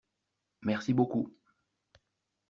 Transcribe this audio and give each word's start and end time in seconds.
Merci 0.63 0.95
beaucoup. 0.95 1.31